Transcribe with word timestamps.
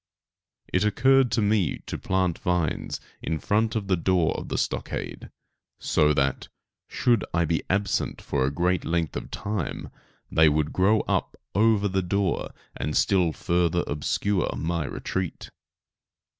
It 0.73 0.83
occurred 0.83 1.29
to 1.33 1.43
me 1.43 1.83
to 1.85 1.95
plant 1.99 2.39
vines 2.39 2.99
in 3.21 3.37
front 3.37 3.75
of 3.75 3.85
the 3.85 3.95
door 3.95 4.35
of 4.35 4.49
the 4.49 4.57
stockade, 4.57 5.29
so 5.79 6.11
that, 6.15 6.47
should 6.87 7.23
I 7.35 7.45
be 7.45 7.61
absent 7.69 8.19
for 8.19 8.43
a 8.43 8.49
great 8.49 8.83
length 8.83 9.15
of 9.15 9.29
time, 9.29 9.89
they 10.31 10.49
would 10.49 10.73
grow 10.73 11.01
up 11.01 11.37
over 11.53 11.87
the 11.87 12.01
door 12.01 12.49
and 12.75 12.97
still 12.97 13.31
further 13.31 13.83
obscure 13.85 14.49
my 14.57 14.85
retreat. 14.85 15.49